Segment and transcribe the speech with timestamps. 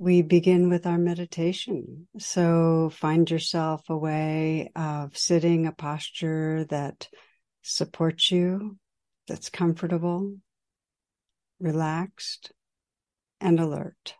[0.00, 2.08] we begin with our meditation.
[2.16, 7.06] So find yourself a way of sitting, a posture that
[7.60, 8.78] supports you,
[9.28, 10.36] that's comfortable,
[11.60, 12.50] relaxed,
[13.42, 14.14] and alert.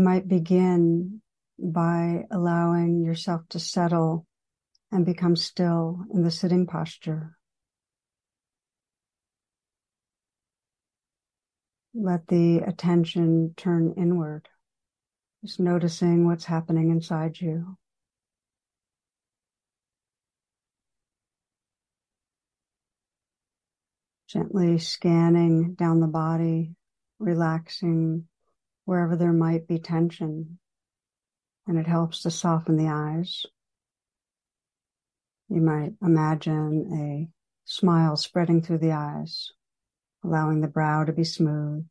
[0.00, 1.20] You might begin
[1.58, 4.26] by allowing yourself to settle
[4.90, 7.36] and become still in the sitting posture.
[11.92, 14.48] Let the attention turn inward,
[15.44, 17.76] just noticing what's happening inside you.
[24.28, 26.74] Gently scanning down the body,
[27.18, 28.29] relaxing
[28.90, 30.58] wherever there might be tension,
[31.64, 33.46] and it helps to soften the eyes.
[35.48, 37.28] You might imagine a
[37.64, 39.52] smile spreading through the eyes,
[40.24, 41.86] allowing the brow to be smooth.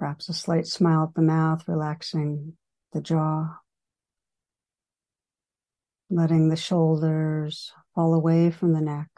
[0.00, 2.54] Perhaps a slight smile at the mouth, relaxing
[2.92, 3.58] the jaw.
[6.10, 9.10] Letting the shoulders fall away from the neck.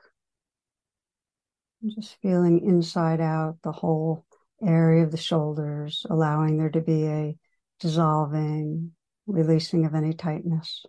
[1.83, 4.26] Just feeling inside out the whole
[4.63, 7.37] area of the shoulders, allowing there to be a
[7.81, 8.93] dissolving,
[9.27, 10.85] releasing of any tightness.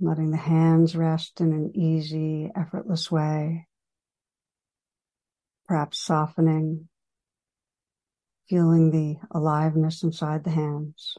[0.00, 3.66] Letting the hands rest in an easy, effortless way,
[5.66, 6.88] perhaps softening,
[8.48, 11.16] feeling the aliveness inside the hands.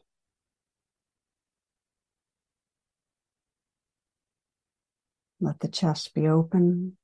[5.39, 6.97] Let the chest be open,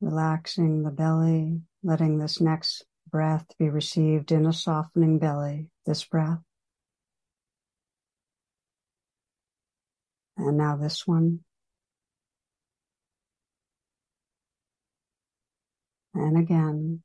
[0.00, 6.40] relaxing the belly, letting this next breath be received in a softening belly, this breath.
[10.40, 11.40] And now this one.
[16.14, 17.02] And again,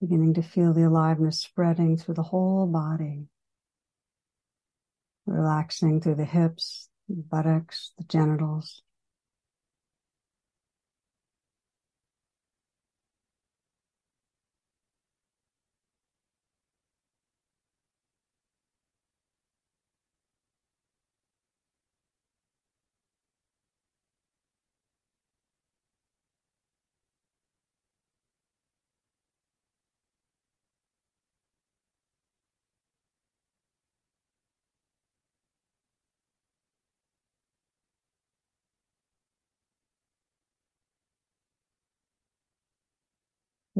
[0.00, 3.26] beginning to feel the aliveness spreading through the whole body,
[5.26, 8.82] relaxing through the hips, the buttocks, the genitals.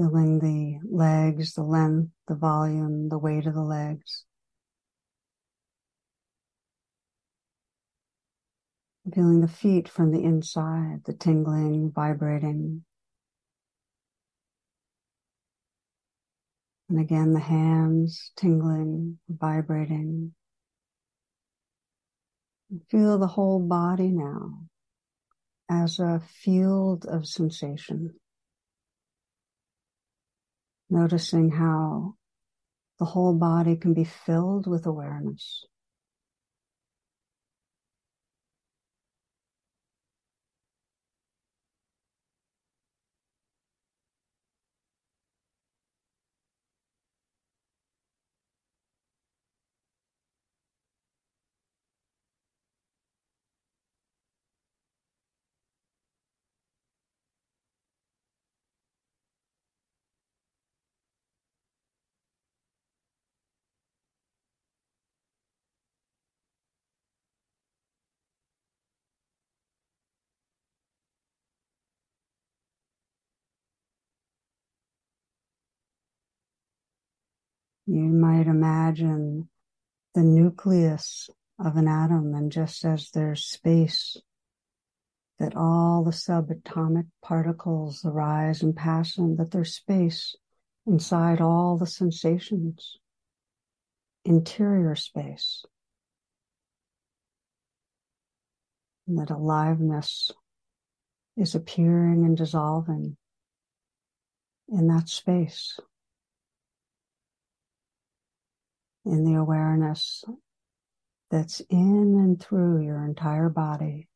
[0.01, 4.25] Feeling the legs, the length, the volume, the weight of the legs.
[9.15, 12.83] Feeling the feet from the inside, the tingling, vibrating.
[16.89, 20.33] And again, the hands tingling, vibrating.
[22.91, 24.63] Feel the whole body now
[25.69, 28.15] as a field of sensation
[30.91, 32.15] noticing how
[32.99, 35.65] the whole body can be filled with awareness.
[77.93, 79.49] You might imagine
[80.15, 81.29] the nucleus
[81.59, 84.17] of an atom, and just as there's space,
[85.41, 90.37] that all the subatomic particles arise and pass, and that there's space
[90.87, 92.97] inside all the sensations,
[94.25, 95.65] interior space.
[99.09, 100.31] And that aliveness
[101.37, 103.17] is appearing and dissolving
[104.69, 105.81] in that space.
[109.11, 110.23] In the awareness
[111.33, 114.09] that's in and through your entire body.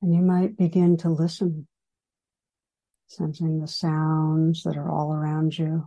[0.00, 1.68] And you might begin to listen,
[3.08, 5.86] sensing the sounds that are all around you.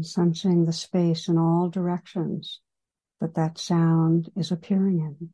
[0.00, 2.60] Sensing the space in all directions
[3.20, 5.28] that that sound is appearing in.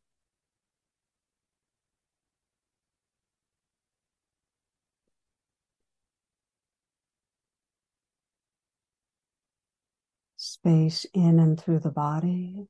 [10.36, 12.66] Space in and through the body,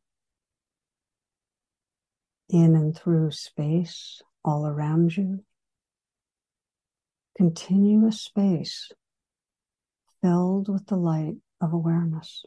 [2.50, 5.43] in and through space all around you.
[7.37, 8.93] Continuous space
[10.20, 12.45] filled with the light of awareness.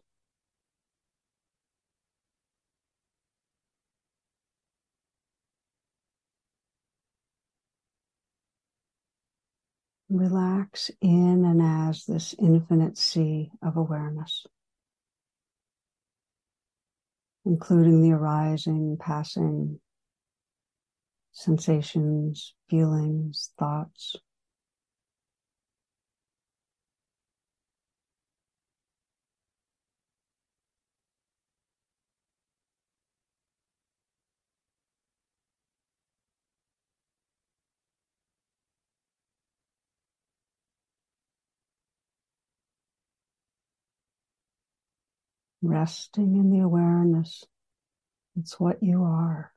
[10.09, 14.45] Relax in and as this infinite sea of awareness,
[17.45, 19.79] including the arising, passing
[21.31, 24.15] sensations, feelings, thoughts.
[45.61, 47.43] Resting in the awareness.
[48.37, 49.53] It's what you are.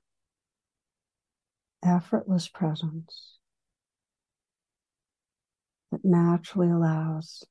[1.85, 3.39] Effortless presence
[5.93, 7.45] that naturally allows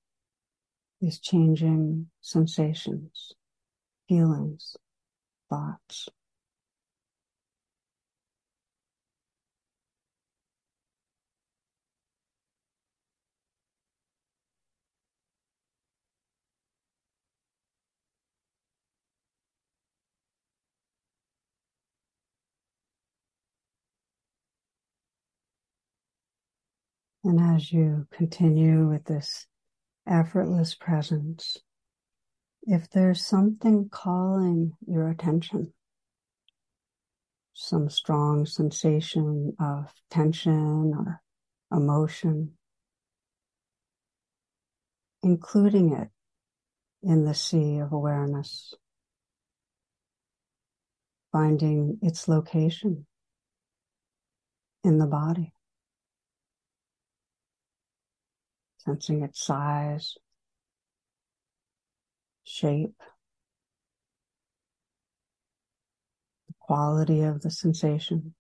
[1.00, 3.34] these changing sensations,
[4.08, 4.76] feelings,
[5.50, 6.10] thoughts.
[27.23, 29.47] And as you continue with this
[30.06, 31.57] effortless presence,
[32.63, 35.73] if there's something calling your attention,
[37.53, 41.21] some strong sensation of tension or
[41.71, 42.57] emotion,
[45.21, 46.09] including it
[47.01, 48.73] in the sea of awareness,
[51.31, 53.06] finding its location
[54.83, 55.53] in the body.
[58.85, 60.16] Sensing its size,
[62.44, 62.95] shape,
[66.47, 68.33] the quality of the sensation.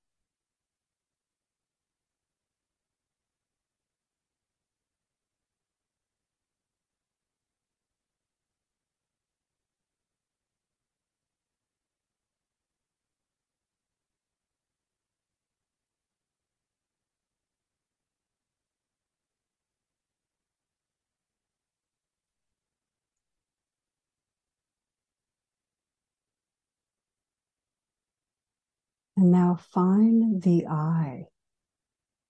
[29.15, 31.25] And now find the I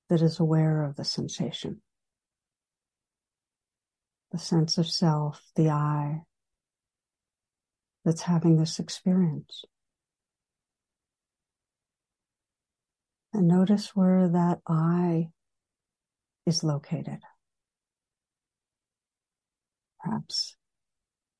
[0.10, 1.82] that is aware of the sensation.
[4.32, 6.24] The sense of self, the I
[8.04, 9.63] that's having this experience.
[13.32, 15.30] And notice where that I
[16.46, 17.20] is located.
[20.04, 20.56] Perhaps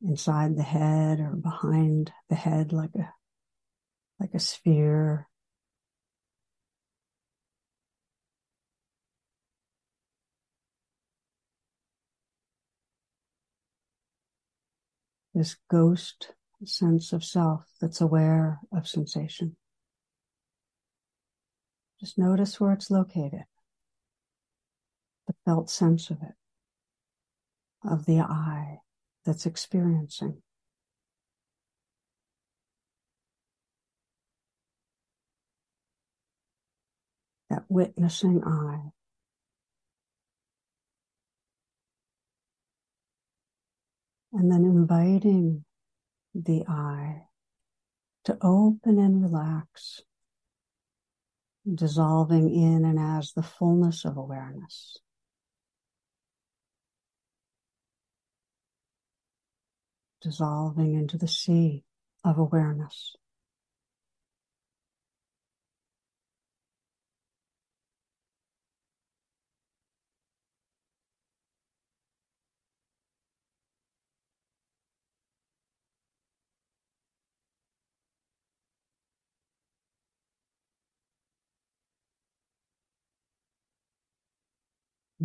[0.02, 3.14] inside the head or behind the head like a
[4.20, 5.28] like a sphere.
[15.34, 16.34] This ghost
[16.66, 19.56] sense of self that's aware of sensation.
[22.00, 23.44] Just notice where it's located,
[25.28, 26.36] the felt sense of it,
[27.84, 28.80] of the I
[29.25, 30.42] that's experiencing.
[37.50, 38.92] That witnessing I.
[44.34, 45.63] And then inviting
[46.34, 47.28] the I
[48.25, 50.02] to open and relax,
[51.72, 54.98] dissolving in and as the fullness of awareness.
[60.22, 61.84] Dissolving into the sea
[62.24, 63.16] of awareness.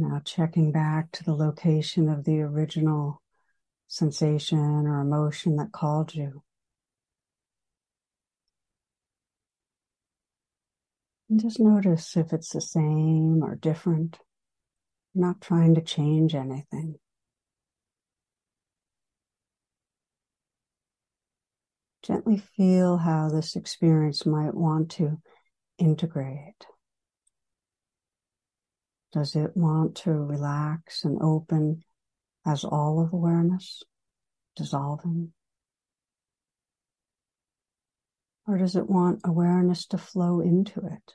[0.00, 3.20] Now checking back to the location of the original
[3.88, 6.44] sensation or emotion that called you.
[11.28, 14.20] And just notice if it's the same or different.
[15.14, 16.94] not trying to change anything.
[22.02, 25.20] Gently feel how this experience might want to
[25.78, 26.66] integrate.
[29.12, 31.82] Does it want to relax and open
[32.44, 33.82] as all of awareness,
[34.54, 35.32] dissolving?
[38.46, 41.14] Or does it want awareness to flow into it?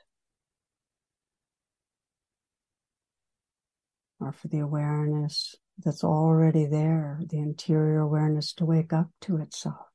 [4.20, 9.93] Or for the awareness that's already there, the interior awareness to wake up to itself?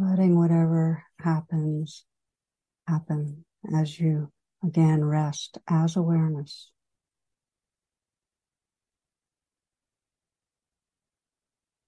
[0.00, 2.04] Letting whatever happens
[2.88, 4.32] happen as you
[4.64, 6.70] again rest as awareness.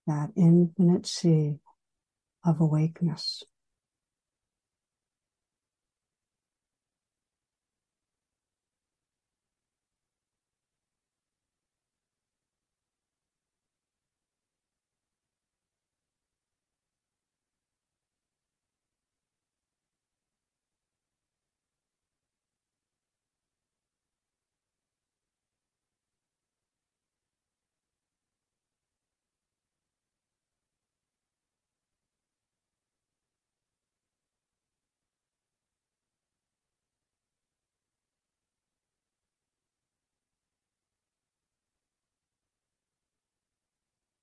[0.06, 1.56] That infinite sea
[2.44, 3.44] of awakeness.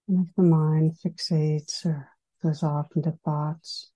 [0.10, 2.10] And if the mind fixates or
[2.42, 3.92] goes off into thoughts,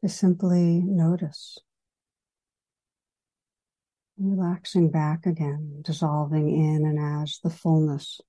[0.00, 1.58] to simply notice.
[4.16, 8.20] Relaxing back again, dissolving in and as the fullness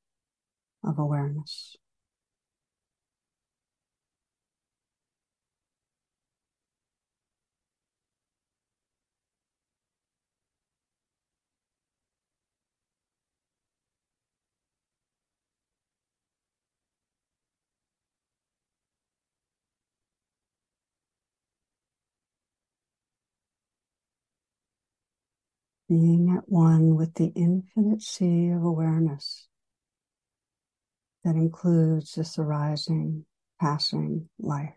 [0.84, 1.78] of awareness.
[25.88, 29.48] Being at one with the infinite sea of awareness
[31.24, 33.26] that includes this arising,
[33.60, 34.74] passing life.